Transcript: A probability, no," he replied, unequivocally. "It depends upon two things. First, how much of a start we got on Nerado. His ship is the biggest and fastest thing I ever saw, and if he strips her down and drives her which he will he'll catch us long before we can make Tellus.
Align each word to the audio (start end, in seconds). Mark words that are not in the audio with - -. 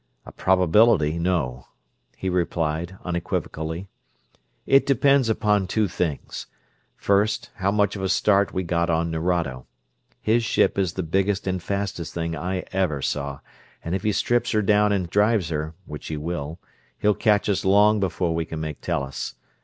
A 0.25 0.31
probability, 0.31 1.19
no," 1.19 1.67
he 2.17 2.27
replied, 2.27 2.97
unequivocally. 3.05 3.87
"It 4.65 4.87
depends 4.87 5.29
upon 5.29 5.67
two 5.67 5.87
things. 5.87 6.47
First, 6.97 7.51
how 7.57 7.69
much 7.69 7.95
of 7.95 8.01
a 8.01 8.09
start 8.09 8.51
we 8.51 8.63
got 8.63 8.89
on 8.89 9.11
Nerado. 9.11 9.67
His 10.19 10.43
ship 10.43 10.79
is 10.79 10.93
the 10.93 11.03
biggest 11.03 11.45
and 11.45 11.61
fastest 11.61 12.15
thing 12.15 12.35
I 12.35 12.65
ever 12.73 13.03
saw, 13.03 13.41
and 13.83 13.93
if 13.93 14.01
he 14.01 14.11
strips 14.11 14.53
her 14.53 14.63
down 14.63 14.91
and 14.91 15.07
drives 15.07 15.49
her 15.49 15.75
which 15.85 16.07
he 16.07 16.17
will 16.17 16.57
he'll 16.97 17.13
catch 17.13 17.47
us 17.47 17.63
long 17.63 17.99
before 17.99 18.33
we 18.33 18.43
can 18.43 18.59
make 18.59 18.81
Tellus. 18.81 19.35